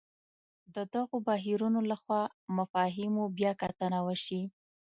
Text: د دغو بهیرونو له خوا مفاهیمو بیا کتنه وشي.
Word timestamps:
د 0.75 0.77
دغو 0.95 1.17
بهیرونو 1.27 1.79
له 1.89 1.95
خوا 2.01 2.21
مفاهیمو 2.57 3.23
بیا 3.37 3.51
کتنه 3.61 3.99
وشي. 4.07 4.41